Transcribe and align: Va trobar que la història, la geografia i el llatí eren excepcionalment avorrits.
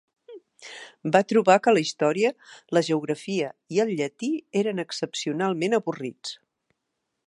Va 1.15 1.21
trobar 1.33 1.57
que 1.67 1.73
la 1.75 1.83
història, 1.87 2.33
la 2.77 2.83
geografia 2.89 3.53
i 3.77 3.85
el 3.87 3.95
llatí 4.01 4.33
eren 4.65 4.87
excepcionalment 4.89 5.81
avorrits. 5.83 6.39